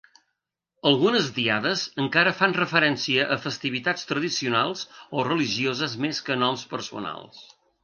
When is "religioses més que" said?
5.31-6.37